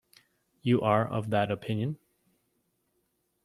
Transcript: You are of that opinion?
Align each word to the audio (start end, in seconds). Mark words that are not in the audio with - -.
You 0.63 0.81
are 0.81 1.07
of 1.07 1.29
that 1.29 1.51
opinion? 1.51 1.99